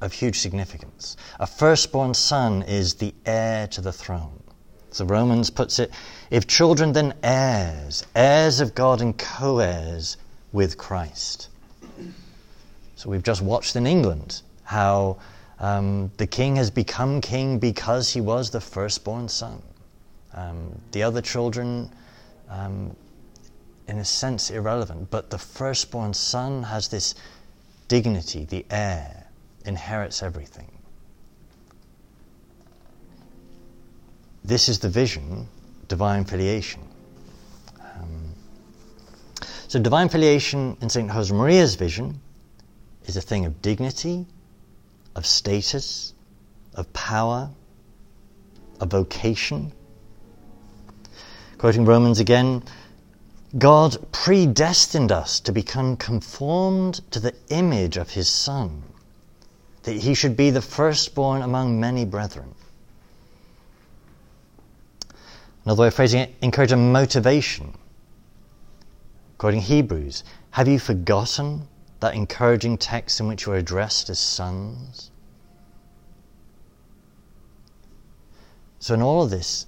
of 0.00 0.12
huge 0.12 0.38
significance. 0.38 1.16
A 1.40 1.46
firstborn 1.46 2.14
son 2.14 2.62
is 2.62 2.94
the 2.94 3.14
heir 3.26 3.66
to 3.68 3.80
the 3.80 3.92
throne. 3.92 4.42
So 4.90 5.04
Romans 5.04 5.50
puts 5.50 5.78
it 5.78 5.92
if 6.30 6.46
children, 6.46 6.92
then 6.92 7.14
heirs, 7.22 8.04
heirs 8.14 8.60
of 8.60 8.74
God 8.74 9.00
and 9.00 9.16
co 9.16 9.58
heirs 9.58 10.16
with 10.52 10.78
Christ. 10.78 11.48
So 12.96 13.10
we've 13.10 13.22
just 13.22 13.42
watched 13.42 13.76
in 13.76 13.86
England 13.86 14.42
how 14.64 15.18
um, 15.60 16.10
the 16.16 16.26
king 16.26 16.56
has 16.56 16.70
become 16.70 17.20
king 17.20 17.58
because 17.58 18.12
he 18.12 18.20
was 18.20 18.50
the 18.50 18.60
firstborn 18.60 19.28
son. 19.28 19.62
Um, 20.34 20.80
the 20.92 21.02
other 21.02 21.20
children, 21.20 21.90
um, 22.48 22.94
in 23.88 23.98
a 23.98 24.04
sense, 24.04 24.50
irrelevant, 24.50 25.10
but 25.10 25.30
the 25.30 25.38
firstborn 25.38 26.14
son 26.14 26.62
has 26.62 26.88
this 26.88 27.14
dignity, 27.88 28.44
the 28.44 28.64
heir, 28.70 29.26
inherits 29.64 30.22
everything. 30.22 30.70
This 34.44 34.68
is 34.68 34.78
the 34.78 34.88
vision, 34.88 35.48
divine 35.88 36.24
filiation. 36.24 36.82
Um, 37.80 38.34
so, 39.66 39.78
divine 39.80 40.08
filiation 40.08 40.76
in 40.80 40.88
St. 40.88 41.10
Josemaria's 41.10 41.74
vision 41.74 42.20
is 43.06 43.16
a 43.16 43.20
thing 43.20 43.44
of 43.44 43.60
dignity, 43.60 44.26
of 45.18 45.26
status, 45.26 46.14
of 46.74 46.90
power, 46.94 47.50
of 48.80 48.90
vocation 48.90 49.72
Quoting 51.58 51.84
Romans 51.84 52.20
again, 52.20 52.62
God 53.58 53.96
predestined 54.12 55.10
us 55.10 55.40
to 55.40 55.50
become 55.50 55.96
conformed 55.96 57.00
to 57.10 57.18
the 57.18 57.34
image 57.48 57.96
of 57.96 58.10
his 58.10 58.28
Son, 58.28 58.84
that 59.82 59.94
he 59.94 60.14
should 60.14 60.36
be 60.36 60.50
the 60.50 60.62
firstborn 60.62 61.42
among 61.42 61.80
many 61.80 62.04
brethren. 62.04 62.54
Another 65.64 65.82
way 65.82 65.88
of 65.88 65.94
phrasing 65.94 66.20
it, 66.20 66.34
encourage 66.42 66.70
a 66.70 66.76
motivation. 66.76 67.74
Quoting 69.36 69.60
Hebrews, 69.60 70.22
have 70.52 70.68
you 70.68 70.78
forgotten 70.78 71.66
that 72.00 72.14
encouraging 72.14 72.78
text 72.78 73.20
in 73.20 73.26
which 73.26 73.46
are 73.46 73.54
addressed 73.54 74.10
as 74.10 74.18
sons? 74.18 75.10
So, 78.78 78.94
in 78.94 79.02
all 79.02 79.22
of 79.22 79.30
this, 79.30 79.66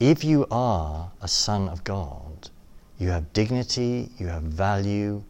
if 0.00 0.24
you 0.24 0.46
are 0.50 1.12
a 1.20 1.28
son 1.28 1.68
of 1.68 1.84
God, 1.84 2.50
you 2.98 3.08
have 3.10 3.32
dignity, 3.32 4.10
you 4.18 4.28
have 4.28 4.42
value, 4.42 5.22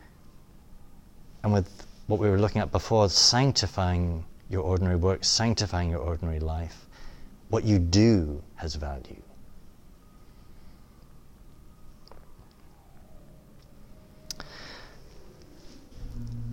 and 1.42 1.52
with 1.52 1.86
what 2.06 2.20
we 2.20 2.28
were 2.28 2.38
looking 2.38 2.60
at 2.60 2.70
before, 2.70 3.08
sanctifying 3.08 4.24
your 4.48 4.62
ordinary 4.62 4.96
work, 4.96 5.24
sanctifying 5.24 5.90
your 5.90 6.00
ordinary 6.00 6.40
life, 6.40 6.86
what 7.48 7.64
you 7.64 7.78
do 7.78 8.42
has 8.56 8.74
value. 8.74 9.21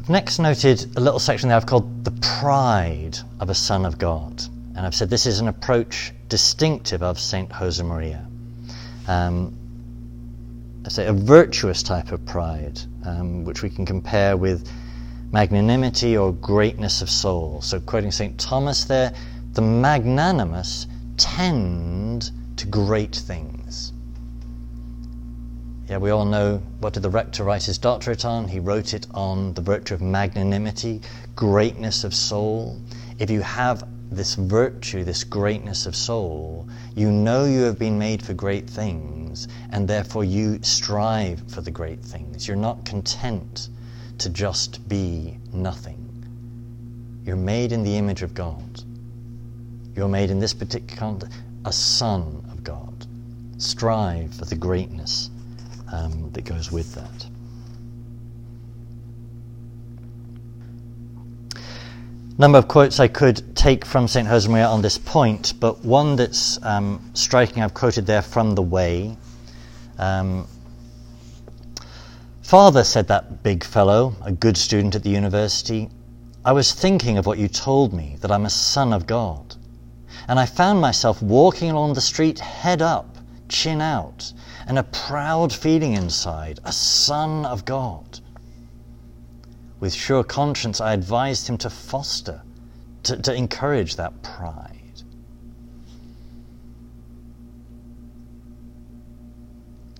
Next 0.10 0.40
noted 0.40 0.98
a 0.98 1.00
little 1.00 1.20
section 1.20 1.50
there 1.50 1.56
I've 1.56 1.66
called 1.66 2.04
the 2.04 2.12
pride 2.40 3.18
of 3.40 3.50
a 3.50 3.56
son 3.56 3.86
of 3.86 3.98
God. 3.98 4.42
And 4.76 4.80
I've 4.80 4.96
said 4.96 5.10
this 5.10 5.26
is 5.26 5.40
an 5.40 5.48
approach 5.48 6.12
distinctive 6.28 7.04
of 7.04 7.20
St. 7.20 7.50
Josemaria. 7.50 8.26
Um, 9.08 9.56
I 10.86 10.90
say 10.90 11.06
a 11.06 11.14
virtuous 11.14 11.84
type 11.84 12.12
of 12.12 12.26
pride, 12.26 12.80
um, 13.06 13.44
which 13.44 13.62
we 13.62 13.70
can 13.70 13.86
compare 13.86 14.38
with 14.38 14.68
magnanimity 15.32 16.18
or 16.18 16.34
greatness 16.34 17.02
of 17.02 17.10
soul. 17.10 17.62
So, 17.62 17.80
quoting 17.80 18.12
St. 18.12 18.40
Thomas 18.40 18.86
there, 18.86 19.14
the 19.54 19.62
magnanimous 19.62 20.88
tend 21.18 22.32
to 22.58 22.66
great 22.66 23.16
things. 23.16 23.59
Yeah, 25.90 25.98
we 25.98 26.12
all 26.12 26.24
know 26.26 26.62
what 26.82 26.94
did 26.94 27.02
the 27.02 27.10
rector 27.10 27.44
write 27.44 27.64
his 27.64 27.80
doctorate 27.80 28.24
on? 28.24 28.48
He 28.48 28.60
wrote 28.60 28.94
it 28.94 29.08
on 29.10 29.56
the 29.56 29.62
virtue 29.62 29.96
of 29.96 30.02
magnanimity, 30.04 31.02
greatness 31.36 32.04
of 32.04 32.14
soul. 32.14 32.80
If 33.18 33.32
you 33.32 33.42
have 33.42 33.90
this 34.12 34.36
virtue, 34.36 35.04
this 35.04 35.24
greatness 35.24 35.88
of 35.88 35.96
soul, 35.96 36.70
you 36.96 37.10
know 37.10 37.46
you 37.46 37.62
have 37.62 37.80
been 37.80 37.98
made 37.98 38.24
for 38.24 38.36
great 38.36 38.70
things, 38.70 39.48
and 39.72 39.88
therefore 39.88 40.24
you 40.24 40.60
strive 40.62 41.42
for 41.52 41.62
the 41.62 41.72
great 41.72 42.04
things. 42.04 42.48
You're 42.48 42.56
not 42.56 42.86
content 42.86 43.70
to 44.20 44.30
just 44.30 44.88
be 44.88 45.40
nothing. 45.54 46.06
You're 47.26 47.36
made 47.36 47.72
in 47.72 47.82
the 47.82 47.98
image 47.98 48.22
of 48.22 48.36
God. 48.36 48.84
You're 49.96 50.08
made 50.08 50.30
in 50.30 50.38
this 50.38 50.54
particular 50.54 51.00
context 51.00 51.36
a 51.66 51.74
son 51.74 52.46
of 52.52 52.64
God. 52.64 53.08
Strive 53.58 54.36
for 54.36 54.46
the 54.46 54.56
greatness 54.56 55.32
um, 55.92 56.32
that 56.32 56.46
goes 56.46 56.72
with 56.72 56.96
that. 56.96 57.30
number 62.40 62.58
of 62.58 62.70
quotes 62.70 63.02
I 63.02 63.10
could 63.10 63.54
take 63.54 63.84
from 63.84 64.08
St. 64.08 64.26
Josemaria 64.26 64.70
on 64.70 64.82
this 64.82 64.98
point, 64.98 65.54
but 65.60 65.84
one 65.84 66.16
that's 66.16 66.58
um, 66.64 67.12
striking 67.14 67.62
I've 67.62 67.74
quoted 67.74 68.06
there 68.06 68.22
from 68.22 68.56
The 68.56 68.62
Way. 68.62 69.18
Um, 69.98 70.48
Father, 72.42 72.86
said 72.86 73.10
that 73.10 73.44
big 73.44 73.66
fellow, 73.66 74.16
a 74.24 74.32
good 74.32 74.56
student 74.56 74.96
at 74.96 75.04
the 75.04 75.10
university, 75.10 75.90
I 76.46 76.54
was 76.54 76.72
thinking 76.72 77.18
of 77.18 77.26
what 77.26 77.38
you 77.38 77.50
told 77.50 77.94
me, 77.94 78.16
that 78.22 78.32
I'm 78.32 78.46
a 78.46 78.50
son 78.50 78.94
of 78.94 79.06
God. 79.06 79.58
And 80.30 80.40
I 80.40 80.46
found 80.46 80.80
myself 80.80 81.22
walking 81.22 81.70
along 81.70 81.94
the 81.94 82.02
street 82.02 82.40
head 82.40 82.82
up, 82.82 83.18
chin 83.50 83.82
out, 83.82 84.32
and 84.70 84.78
a 84.78 84.84
proud 84.84 85.52
feeling 85.52 85.94
inside, 85.94 86.60
a 86.64 86.72
son 86.72 87.44
of 87.48 87.66
God. 87.66 88.20
With 89.80 89.92
sure 89.92 90.24
conscience, 90.24 90.80
I 90.80 90.94
advised 90.94 91.48
him 91.48 91.58
to 91.58 91.72
foster, 91.72 92.44
to, 93.04 93.18
to 93.18 93.34
encourage 93.34 93.96
that 93.96 94.22
pride. 94.22 95.02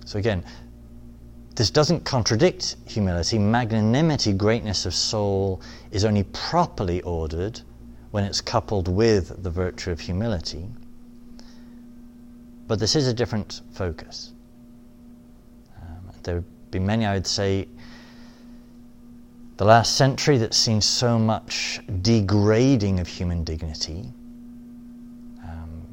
So, 0.04 0.20
again, 0.20 0.44
this 1.56 1.70
doesn't 1.70 2.04
contradict 2.04 2.76
humility. 2.86 3.38
Magnanimity, 3.38 4.32
greatness 4.32 4.86
of 4.86 4.94
soul, 4.94 5.60
is 5.90 6.04
only 6.04 6.22
properly 6.22 7.02
ordered 7.02 7.60
when 8.12 8.22
it's 8.22 8.40
coupled 8.40 8.86
with 8.86 9.42
the 9.42 9.50
virtue 9.50 9.90
of 9.90 9.98
humility. 9.98 10.68
But 12.68 12.78
this 12.78 12.94
is 12.94 13.08
a 13.08 13.12
different 13.12 13.62
focus. 13.72 14.32
There 16.22 16.36
would 16.36 16.70
be 16.70 16.78
many, 16.78 17.06
I 17.06 17.14
would 17.14 17.26
say, 17.26 17.68
the 19.56 19.64
last 19.64 19.96
century 19.96 20.38
that's 20.38 20.56
seen 20.56 20.80
so 20.80 21.18
much 21.18 21.80
degrading 22.02 22.98
of 22.98 23.06
human 23.06 23.44
dignity. 23.44 24.12
Um, 25.42 25.86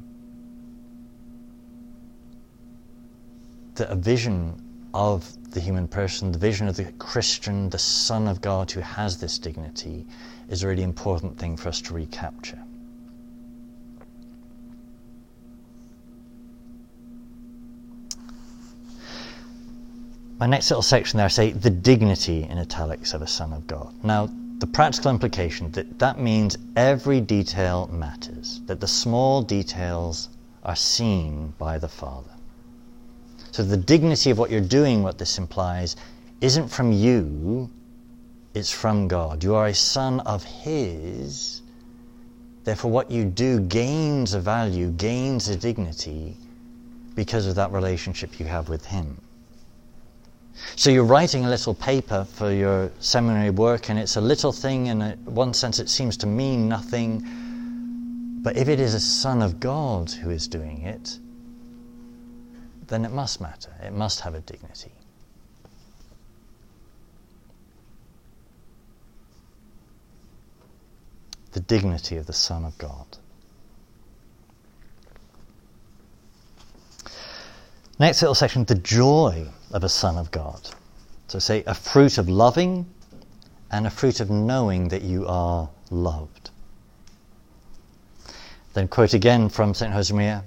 that 3.74 3.90
a 3.90 3.94
vision 3.94 4.62
of 4.94 5.30
the 5.50 5.60
human 5.60 5.86
person, 5.86 6.32
the 6.32 6.38
vision 6.38 6.68
of 6.68 6.76
the 6.76 6.92
Christian, 6.92 7.68
the 7.68 7.78
Son 7.78 8.26
of 8.26 8.40
God 8.40 8.70
who 8.70 8.80
has 8.80 9.18
this 9.18 9.38
dignity, 9.38 10.06
is 10.48 10.62
a 10.62 10.68
really 10.68 10.82
important 10.82 11.38
thing 11.38 11.56
for 11.56 11.68
us 11.68 11.80
to 11.82 11.94
recapture. 11.94 12.62
My 20.38 20.46
next 20.46 20.70
little 20.70 20.82
section 20.82 21.16
there, 21.16 21.26
I 21.26 21.28
say 21.28 21.50
the 21.50 21.70
dignity 21.70 22.44
in 22.44 22.58
italics 22.58 23.12
of 23.12 23.22
a 23.22 23.26
son 23.26 23.52
of 23.52 23.66
God. 23.66 23.92
Now, 24.04 24.28
the 24.58 24.68
practical 24.68 25.10
implication 25.10 25.70
that 25.72 25.98
that 25.98 26.20
means 26.20 26.56
every 26.76 27.20
detail 27.20 27.88
matters, 27.92 28.60
that 28.66 28.80
the 28.80 28.86
small 28.86 29.42
details 29.42 30.28
are 30.64 30.76
seen 30.76 31.54
by 31.58 31.78
the 31.78 31.88
Father. 31.88 32.30
So 33.50 33.64
the 33.64 33.76
dignity 33.76 34.30
of 34.30 34.38
what 34.38 34.50
you're 34.50 34.60
doing, 34.60 35.02
what 35.02 35.18
this 35.18 35.38
implies, 35.38 35.96
isn't 36.40 36.68
from 36.68 36.92
you, 36.92 37.68
it's 38.54 38.70
from 38.70 39.08
God. 39.08 39.42
You 39.42 39.54
are 39.56 39.66
a 39.66 39.74
son 39.74 40.20
of 40.20 40.44
His. 40.44 41.62
Therefore, 42.62 42.90
what 42.90 43.10
you 43.10 43.24
do 43.24 43.60
gains 43.60 44.34
a 44.34 44.40
value, 44.40 44.90
gains 44.90 45.48
a 45.48 45.56
dignity 45.56 46.36
because 47.14 47.46
of 47.46 47.56
that 47.56 47.72
relationship 47.72 48.38
you 48.38 48.46
have 48.46 48.68
with 48.68 48.86
Him. 48.86 49.20
So 50.76 50.90
you're 50.90 51.04
writing 51.04 51.44
a 51.44 51.48
little 51.48 51.74
paper 51.74 52.24
for 52.24 52.52
your 52.52 52.90
seminary 53.00 53.50
work, 53.50 53.90
and 53.90 53.98
it's 53.98 54.16
a 54.16 54.20
little 54.20 54.52
thing, 54.52 54.88
and 54.88 55.02
in 55.02 55.24
one 55.24 55.54
sense 55.54 55.78
it 55.78 55.88
seems 55.88 56.16
to 56.18 56.26
mean 56.26 56.68
nothing. 56.68 58.40
But 58.42 58.56
if 58.56 58.68
it 58.68 58.80
is 58.80 58.94
a 58.94 59.00
Son 59.00 59.42
of 59.42 59.60
God 59.60 60.10
who 60.10 60.30
is 60.30 60.48
doing 60.48 60.82
it, 60.82 61.18
then 62.86 63.04
it 63.04 63.12
must 63.12 63.40
matter. 63.40 63.74
It 63.82 63.92
must 63.92 64.20
have 64.20 64.34
a 64.34 64.40
dignity. 64.40 64.92
The 71.52 71.60
dignity 71.60 72.16
of 72.16 72.26
the 72.26 72.32
Son 72.32 72.64
of 72.64 72.76
God. 72.78 73.18
Next 78.00 78.22
little 78.22 78.36
section 78.36 78.64
the 78.64 78.76
joy 78.76 79.48
of 79.72 79.82
a 79.82 79.88
son 79.88 80.18
of 80.18 80.30
God. 80.30 80.60
So 81.26 81.40
say 81.40 81.64
a 81.66 81.74
fruit 81.74 82.16
of 82.16 82.28
loving 82.28 82.86
and 83.72 83.88
a 83.88 83.90
fruit 83.90 84.20
of 84.20 84.30
knowing 84.30 84.88
that 84.88 85.02
you 85.02 85.26
are 85.26 85.68
loved. 85.90 86.50
Then 88.74 88.86
quote 88.86 89.14
again 89.14 89.48
from 89.48 89.74
St. 89.74 89.92
Josemaria 89.92 90.44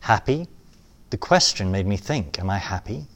Happy? 0.00 0.46
The 1.08 1.16
question 1.16 1.72
made 1.72 1.86
me 1.86 1.96
think 1.96 2.38
Am 2.38 2.50
I 2.50 2.58
happy? 2.58 3.06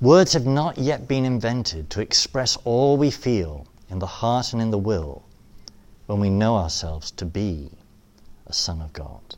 Words 0.00 0.34
have 0.34 0.46
not 0.46 0.76
yet 0.76 1.08
been 1.08 1.24
invented 1.24 1.88
to 1.90 2.02
express 2.02 2.56
all 2.64 2.98
we 2.98 3.10
feel 3.10 3.66
in 3.88 3.98
the 3.98 4.06
heart 4.06 4.52
and 4.52 4.60
in 4.60 4.70
the 4.70 4.78
will 4.78 5.22
when 6.04 6.20
we 6.20 6.28
know 6.28 6.56
ourselves 6.56 7.10
to 7.12 7.24
be 7.24 7.70
a 8.46 8.52
Son 8.52 8.82
of 8.82 8.92
God. 8.92 9.36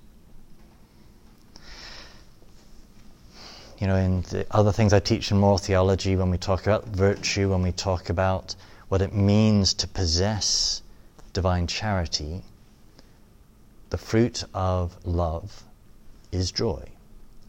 You 3.78 3.86
know, 3.86 3.96
in 3.96 4.22
the 4.22 4.46
other 4.50 4.72
things 4.72 4.92
I 4.92 5.00
teach 5.00 5.30
in 5.30 5.38
moral 5.38 5.58
theology, 5.58 6.16
when 6.16 6.30
we 6.30 6.38
talk 6.38 6.62
about 6.62 6.86
virtue, 6.86 7.50
when 7.50 7.62
we 7.62 7.72
talk 7.72 8.08
about 8.08 8.54
what 8.88 9.02
it 9.02 9.14
means 9.14 9.74
to 9.74 9.88
possess 9.88 10.82
divine 11.32 11.66
charity, 11.66 12.42
the 13.90 13.98
fruit 13.98 14.44
of 14.54 14.96
love 15.04 15.64
is 16.32 16.52
joy. 16.52 16.84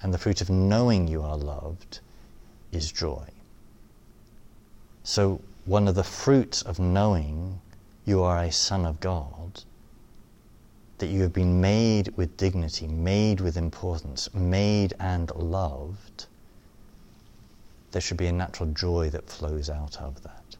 And 0.02 0.14
the 0.14 0.18
fruit 0.18 0.42
of 0.42 0.50
knowing 0.50 1.08
you 1.08 1.22
are 1.22 1.38
loved 1.38 2.00
is 2.72 2.92
joy. 2.92 3.28
So, 5.04 5.42
one 5.66 5.88
of 5.88 5.96
the 5.96 6.04
fruits 6.04 6.62
of 6.62 6.80
knowing 6.80 7.62
you 8.06 8.22
are 8.22 8.44
a 8.44 8.52
son 8.52 8.86
of 8.86 9.00
God, 9.00 9.64
that 10.98 11.08
you 11.08 11.22
have 11.22 11.34
been 11.34 11.60
made 11.60 12.16
with 12.16 12.38
dignity, 12.38 12.88
made 12.88 13.42
with 13.42 13.58
importance, 13.58 14.34
made 14.34 14.94
and 15.00 15.34
loved, 15.36 16.28
there 17.92 18.02
should 18.02 18.18
be 18.18 18.28
a 18.28 18.32
natural 18.32 18.70
joy 18.72 19.10
that 19.10 19.30
flows 19.30 19.70
out 19.70 19.98
of 20.02 20.22
that. 20.24 20.58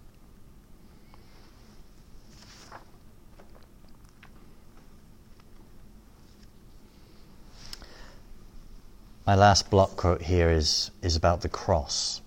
My 9.26 9.36
last 9.36 9.72
block 9.72 9.96
quote 9.96 10.22
here 10.22 10.50
is, 10.52 10.92
is 11.02 11.16
about 11.16 11.42
the 11.42 11.50
cross. 11.50 12.22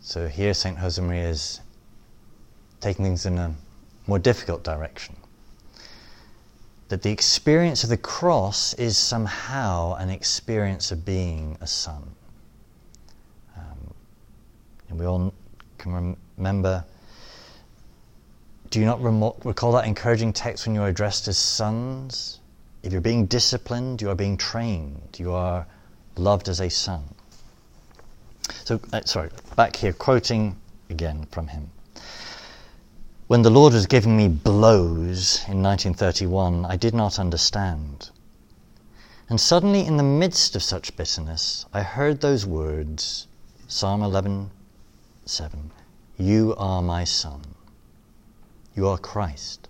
So 0.00 0.28
here 0.28 0.54
St. 0.54 0.78
Josemaria 0.78 1.28
is 1.28 1.60
taking 2.80 3.04
things 3.04 3.26
in 3.26 3.38
a 3.38 3.54
more 4.06 4.18
difficult 4.18 4.62
direction. 4.62 5.16
That 6.92 7.00
the 7.00 7.10
experience 7.10 7.84
of 7.84 7.88
the 7.88 7.96
cross 7.96 8.74
is 8.74 8.98
somehow 8.98 9.94
an 9.94 10.10
experience 10.10 10.92
of 10.92 11.06
being 11.06 11.56
a 11.62 11.66
son. 11.66 12.02
And 14.90 15.00
we 15.00 15.06
all 15.06 15.32
can 15.78 16.18
remember. 16.36 16.84
Do 18.68 18.78
you 18.78 18.84
not 18.84 19.02
recall 19.02 19.72
that 19.72 19.86
encouraging 19.86 20.34
text 20.34 20.66
when 20.66 20.74
you 20.74 20.82
are 20.82 20.88
addressed 20.88 21.28
as 21.28 21.38
sons? 21.38 22.40
If 22.82 22.92
you're 22.92 23.00
being 23.00 23.24
disciplined, 23.24 24.02
you 24.02 24.10
are 24.10 24.14
being 24.14 24.36
trained. 24.36 25.16
You 25.18 25.32
are 25.32 25.66
loved 26.18 26.50
as 26.50 26.60
a 26.60 26.68
son. 26.68 27.04
So, 28.64 28.80
uh, 28.92 29.00
sorry, 29.06 29.30
back 29.56 29.76
here, 29.76 29.94
quoting 29.94 30.60
again 30.90 31.26
from 31.30 31.46
him. 31.46 31.70
When 33.32 33.40
the 33.40 33.48
Lord 33.48 33.72
was 33.72 33.86
giving 33.86 34.14
me 34.14 34.28
blows 34.28 35.38
in 35.48 35.62
1931, 35.62 36.66
I 36.66 36.76
did 36.76 36.92
not 36.92 37.18
understand. 37.18 38.10
And 39.26 39.40
suddenly, 39.40 39.86
in 39.86 39.96
the 39.96 40.02
midst 40.02 40.54
of 40.54 40.62
such 40.62 40.94
bitterness, 40.98 41.64
I 41.72 41.80
heard 41.80 42.20
those 42.20 42.44
words, 42.44 43.26
Psalm 43.66 44.02
11, 44.02 44.50
7. 45.24 45.70
You 46.18 46.54
are 46.58 46.82
my 46.82 47.04
son. 47.04 47.40
You 48.76 48.86
are 48.88 48.98
Christ. 48.98 49.66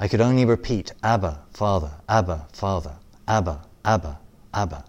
I 0.00 0.08
could 0.08 0.22
only 0.22 0.46
repeat, 0.46 0.94
Abba, 1.02 1.42
Father, 1.52 1.92
Abba, 2.08 2.48
Father, 2.54 2.96
Abba, 3.28 3.66
Abba, 3.84 4.18
Abba. 4.54 4.86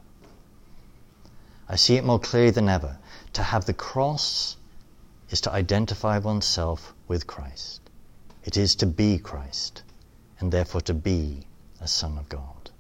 I 1.67 1.75
see 1.75 1.97
it 1.97 2.05
more 2.05 2.17
clearly 2.17 2.51
than 2.51 2.69
ever. 2.69 2.97
To 3.33 3.43
have 3.43 3.65
the 3.65 3.73
cross 3.73 4.55
is 5.29 5.41
to 5.41 5.51
identify 5.51 6.17
oneself 6.19 6.93
with 7.07 7.27
Christ. 7.27 7.81
It 8.43 8.57
is 8.57 8.75
to 8.75 8.85
be 8.85 9.17
Christ, 9.17 9.83
and 10.39 10.51
therefore 10.51 10.81
to 10.81 10.93
be 10.93 11.47
a 11.81 11.87
Son 11.87 12.17
of 12.17 12.29
God. 12.29 12.71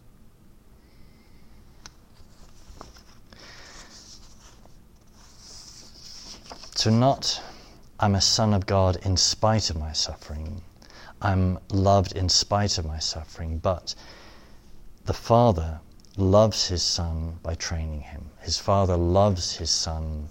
So, 6.75 6.91
not 6.91 7.41
I'm 7.99 8.13
a 8.13 8.21
son 8.21 8.53
of 8.53 8.67
God 8.67 8.97
in 8.97 9.17
spite 9.17 9.71
of 9.71 9.77
my 9.77 9.91
suffering. 9.91 10.61
I'm 11.19 11.57
loved 11.71 12.15
in 12.15 12.29
spite 12.29 12.77
of 12.77 12.85
my 12.85 12.99
suffering, 12.99 13.57
but 13.57 13.95
the 15.05 15.13
Father 15.13 15.79
loves 16.15 16.67
his 16.67 16.83
Son 16.83 17.39
by 17.41 17.55
training 17.55 18.01
him. 18.01 18.29
His 18.41 18.59
Father 18.59 18.95
loves 18.95 19.55
his 19.55 19.71
Son 19.71 20.29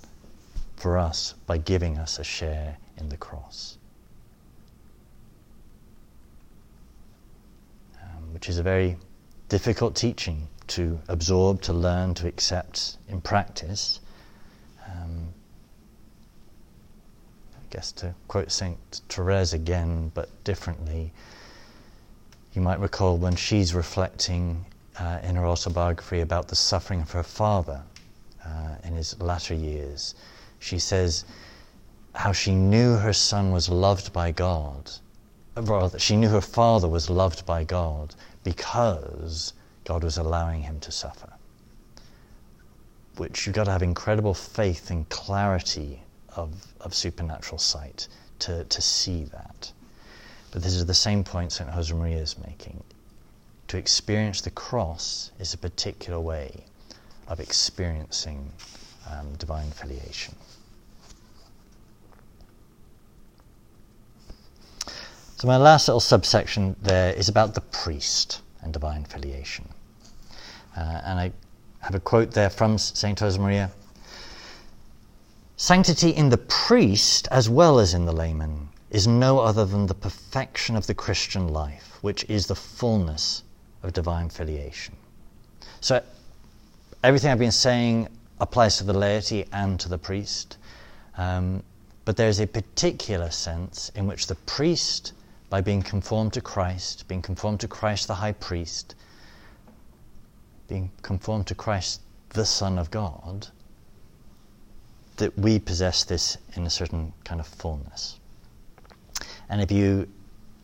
for 0.76 0.96
us 0.96 1.34
by 1.46 1.58
giving 1.58 1.98
us 1.98 2.20
a 2.20 2.24
share 2.24 2.76
in 2.98 3.08
the 3.08 3.16
cross. 3.16 3.78
Um, 8.00 8.25
which 8.36 8.50
is 8.50 8.58
a 8.58 8.62
very 8.62 8.98
difficult 9.48 9.96
teaching 9.96 10.46
to 10.66 11.00
absorb, 11.08 11.62
to 11.62 11.72
learn, 11.72 12.12
to 12.12 12.28
accept 12.28 12.98
in 13.08 13.18
practice. 13.18 13.98
Um, 14.86 15.28
I 17.54 17.60
guess 17.70 17.92
to 17.92 18.14
quote 18.28 18.52
St. 18.52 18.76
Therese 19.08 19.54
again, 19.54 20.12
but 20.12 20.28
differently, 20.44 21.14
you 22.52 22.60
might 22.60 22.78
recall 22.78 23.16
when 23.16 23.36
she's 23.36 23.72
reflecting 23.72 24.66
uh, 25.00 25.18
in 25.22 25.34
her 25.34 25.46
autobiography 25.46 26.20
about 26.20 26.48
the 26.48 26.56
suffering 26.56 27.00
of 27.00 27.10
her 27.12 27.22
father 27.22 27.80
uh, 28.44 28.74
in 28.84 28.92
his 28.92 29.18
latter 29.18 29.54
years. 29.54 30.14
She 30.58 30.78
says 30.78 31.24
how 32.14 32.32
she 32.32 32.54
knew 32.54 32.96
her 32.96 33.14
son 33.14 33.50
was 33.50 33.70
loved 33.70 34.12
by 34.12 34.30
God, 34.30 34.90
rather, 35.56 35.98
she 35.98 36.16
knew 36.16 36.28
her 36.28 36.40
father 36.40 36.88
was 36.88 37.08
loved 37.08 37.46
by 37.46 37.64
God 37.64 38.14
because 38.44 39.52
God 39.84 40.04
was 40.04 40.18
allowing 40.18 40.62
him 40.62 40.80
to 40.80 40.92
suffer. 40.92 41.32
Which 43.16 43.46
you've 43.46 43.54
got 43.54 43.64
to 43.64 43.70
have 43.70 43.82
incredible 43.82 44.34
faith 44.34 44.90
and 44.90 45.08
clarity 45.08 46.02
of, 46.34 46.66
of 46.80 46.94
supernatural 46.94 47.58
sight 47.58 48.08
to, 48.40 48.64
to 48.64 48.82
see 48.82 49.24
that. 49.24 49.72
But 50.50 50.62
this 50.62 50.74
is 50.74 50.86
the 50.86 50.94
same 50.94 51.24
point 51.24 51.52
St. 51.52 51.70
Josemaria 51.70 52.20
is 52.20 52.36
making. 52.38 52.82
To 53.68 53.78
experience 53.78 54.42
the 54.42 54.50
cross 54.50 55.30
is 55.40 55.54
a 55.54 55.58
particular 55.58 56.20
way 56.20 56.64
of 57.26 57.40
experiencing 57.40 58.52
um, 59.10 59.34
divine 59.36 59.70
filiation. 59.70 60.34
So, 65.36 65.46
my 65.46 65.58
last 65.58 65.86
little 65.86 66.00
subsection 66.00 66.76
there 66.80 67.12
is 67.12 67.28
about 67.28 67.52
the 67.52 67.60
priest 67.60 68.40
and 68.62 68.72
divine 68.72 69.04
filiation. 69.04 69.68
Uh, 70.74 71.00
and 71.04 71.20
I 71.20 71.32
have 71.80 71.94
a 71.94 72.00
quote 72.00 72.30
there 72.30 72.48
from 72.48 72.78
St. 72.78 73.18
Josemaria 73.18 73.70
Sanctity 75.58 76.08
in 76.10 76.30
the 76.30 76.38
priest 76.38 77.28
as 77.30 77.50
well 77.50 77.78
as 77.78 77.92
in 77.92 78.06
the 78.06 78.12
layman 78.12 78.70
is 78.88 79.06
no 79.06 79.38
other 79.38 79.66
than 79.66 79.86
the 79.86 79.94
perfection 79.94 80.74
of 80.74 80.86
the 80.86 80.94
Christian 80.94 81.48
life, 81.48 81.98
which 82.00 82.24
is 82.30 82.46
the 82.46 82.54
fullness 82.54 83.42
of 83.82 83.92
divine 83.92 84.30
filiation. 84.30 84.96
So, 85.82 86.02
everything 87.04 87.30
I've 87.30 87.38
been 87.38 87.52
saying 87.52 88.08
applies 88.40 88.78
to 88.78 88.84
the 88.84 88.94
laity 88.94 89.44
and 89.52 89.78
to 89.80 89.88
the 89.90 89.98
priest, 89.98 90.56
um, 91.18 91.62
but 92.06 92.16
there's 92.16 92.40
a 92.40 92.46
particular 92.46 93.30
sense 93.30 93.90
in 93.94 94.06
which 94.06 94.28
the 94.28 94.34
priest, 94.34 95.12
by 95.56 95.62
being 95.62 95.80
conformed 95.80 96.34
to 96.34 96.42
Christ, 96.42 97.08
being 97.08 97.22
conformed 97.22 97.60
to 97.60 97.66
Christ 97.66 98.08
the 98.08 98.14
high 98.14 98.32
priest, 98.32 98.94
being 100.68 100.90
conformed 101.00 101.46
to 101.46 101.54
Christ 101.54 102.02
the 102.28 102.44
Son 102.44 102.78
of 102.78 102.90
God, 102.90 103.48
that 105.16 105.38
we 105.38 105.58
possess 105.58 106.04
this 106.04 106.36
in 106.56 106.66
a 106.66 106.68
certain 106.68 107.10
kind 107.24 107.40
of 107.40 107.46
fullness. 107.46 108.20
And 109.48 109.62
if 109.62 109.72
you, 109.72 110.06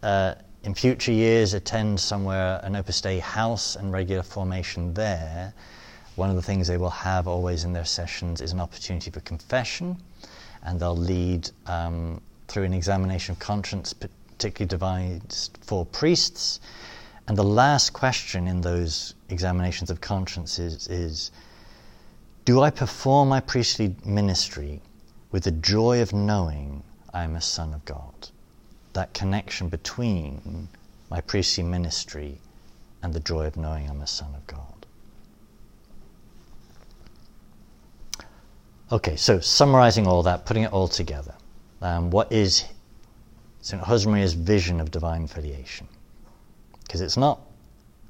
uh, 0.02 0.34
in 0.62 0.74
future 0.74 1.12
years, 1.12 1.54
attend 1.54 1.98
somewhere 1.98 2.60
an 2.62 2.76
Opus 2.76 3.00
Dei 3.00 3.18
house 3.18 3.76
and 3.76 3.94
regular 3.94 4.22
formation 4.22 4.92
there, 4.92 5.54
one 6.16 6.28
of 6.28 6.36
the 6.36 6.42
things 6.42 6.68
they 6.68 6.76
will 6.76 6.90
have 6.90 7.26
always 7.26 7.64
in 7.64 7.72
their 7.72 7.86
sessions 7.86 8.42
is 8.42 8.52
an 8.52 8.60
opportunity 8.60 9.10
for 9.10 9.20
confession, 9.20 9.96
and 10.64 10.78
they'll 10.78 10.94
lead 10.94 11.48
um, 11.64 12.20
through 12.46 12.64
an 12.64 12.74
examination 12.74 13.32
of 13.32 13.38
conscience, 13.38 13.94
particularly 14.42 14.68
devised 14.68 15.56
for 15.60 15.86
priests. 15.86 16.58
And 17.28 17.38
the 17.38 17.44
last 17.44 17.92
question 17.92 18.48
in 18.48 18.60
those 18.60 19.14
examinations 19.28 19.88
of 19.88 20.00
conscience 20.00 20.58
is, 20.58 20.88
is 20.88 21.30
do 22.44 22.60
I 22.60 22.70
perform 22.70 23.28
my 23.28 23.38
priestly 23.38 23.94
ministry 24.04 24.80
with 25.30 25.44
the 25.44 25.52
joy 25.52 26.02
of 26.02 26.12
knowing 26.12 26.82
I 27.14 27.22
am 27.22 27.36
a 27.36 27.40
son 27.40 27.72
of 27.72 27.84
God? 27.84 28.30
That 28.94 29.14
connection 29.14 29.68
between 29.68 30.66
my 31.08 31.20
priestly 31.20 31.62
ministry 31.62 32.40
and 33.00 33.14
the 33.14 33.20
joy 33.20 33.46
of 33.46 33.56
knowing 33.56 33.88
I'm 33.88 34.00
a 34.00 34.08
son 34.08 34.34
of 34.34 34.44
God. 34.48 34.86
Okay, 38.90 39.14
so 39.14 39.38
summarizing 39.38 40.08
all 40.08 40.24
that, 40.24 40.46
putting 40.46 40.64
it 40.64 40.72
all 40.72 40.88
together, 40.88 41.34
um, 41.80 42.10
what 42.10 42.32
is 42.32 42.64
St. 43.62 43.80
Josemaria's 43.80 44.34
vision 44.34 44.80
of 44.80 44.90
divine 44.90 45.28
filiation? 45.28 45.86
Because 46.82 47.00
it's 47.00 47.16
not 47.16 47.40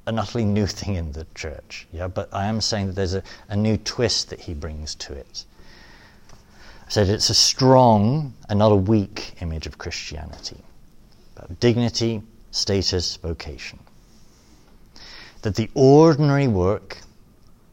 an 0.07 0.19
utterly 0.19 0.45
new 0.45 0.67
thing 0.79 0.95
in 0.95 1.11
the 1.11 1.25
church. 1.35 1.87
Yeah, 1.93 2.07
but 2.07 2.27
I 2.33 2.45
am 2.45 2.59
saying 2.59 2.87
that 2.87 2.95
there's 2.95 3.13
a, 3.13 3.23
a 3.49 3.55
new 3.55 3.77
twist 3.77 4.29
that 4.31 4.41
he 4.41 4.53
brings 4.53 4.95
to 4.95 5.13
it. 5.13 5.45
I 6.85 6.89
said 6.89 7.07
it's 7.07 7.29
a 7.29 7.35
strong 7.35 8.33
and 8.49 8.59
not 8.59 8.71
a 8.71 8.75
weak 8.75 9.35
image 9.41 9.67
of 9.67 9.77
Christianity, 9.77 10.57
dignity, 11.59 12.21
status, 12.51 13.15
vocation. 13.17 13.79
That 15.43 15.55
the 15.55 15.69
ordinary 15.75 16.47
work 16.47 16.97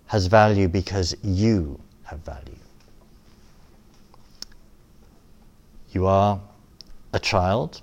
has 0.07 0.27
value 0.27 0.69
because 0.69 1.17
you 1.23 1.81
have 2.05 2.21
value. 2.21 2.57
You 5.93 6.07
are 6.07 6.41
a 7.13 7.19
child, 7.19 7.83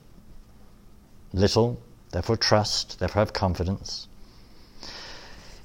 little, 1.33 1.79
therefore 2.11 2.37
trust, 2.37 2.99
therefore 2.99 3.21
have 3.21 3.33
confidence. 3.33 4.07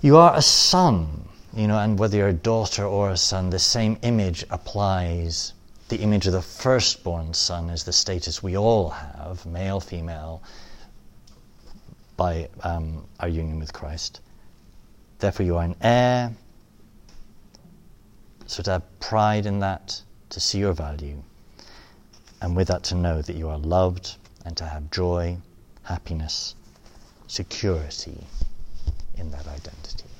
You 0.00 0.16
are 0.16 0.36
a 0.36 0.42
son, 0.42 1.28
you 1.54 1.68
know, 1.68 1.78
and 1.78 1.98
whether 1.98 2.16
you're 2.16 2.28
a 2.28 2.32
daughter 2.32 2.84
or 2.84 3.10
a 3.10 3.16
son, 3.16 3.50
the 3.50 3.58
same 3.58 3.98
image 4.02 4.44
applies. 4.50 5.52
The 5.88 5.98
image 5.98 6.26
of 6.26 6.32
the 6.32 6.42
firstborn 6.42 7.34
son 7.34 7.70
is 7.70 7.84
the 7.84 7.92
status 7.92 8.42
we 8.42 8.56
all 8.56 8.90
have, 8.90 9.46
male, 9.46 9.78
female, 9.78 10.42
by 12.16 12.48
um, 12.62 13.06
our 13.20 13.28
union 13.28 13.60
with 13.60 13.72
Christ. 13.72 14.20
Therefore, 15.18 15.46
you 15.46 15.56
are 15.56 15.64
an 15.64 15.76
heir. 15.80 16.32
So 18.46 18.62
to 18.64 18.72
have 18.72 19.00
pride 19.00 19.46
in 19.46 19.60
that, 19.60 20.02
to 20.30 20.40
see 20.40 20.58
your 20.58 20.72
value, 20.72 21.22
and 22.42 22.56
with 22.56 22.68
that 22.68 22.82
to 22.82 22.96
know 22.96 23.22
that 23.22 23.36
you 23.36 23.48
are 23.48 23.58
loved 23.58 24.16
and 24.44 24.56
to 24.56 24.64
have 24.64 24.90
joy, 24.90 25.38
happiness, 25.84 26.56
security 27.28 28.26
in 29.16 29.30
that 29.30 29.46
identity. 29.46 30.11